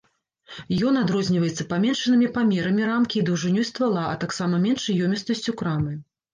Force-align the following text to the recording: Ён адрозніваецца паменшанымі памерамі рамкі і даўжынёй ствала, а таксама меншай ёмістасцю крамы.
Ён 0.87 0.93
адрозніваецца 1.01 1.67
паменшанымі 1.73 2.31
памерамі 2.39 2.89
рамкі 2.93 3.15
і 3.21 3.25
даўжынёй 3.29 3.69
ствала, 3.71 4.09
а 4.13 4.19
таксама 4.27 4.65
меншай 4.67 5.01
ёмістасцю 5.09 5.51
крамы. 5.65 5.93